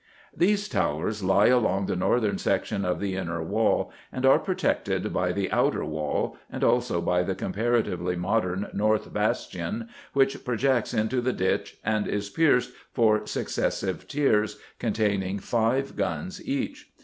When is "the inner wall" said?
2.99-3.91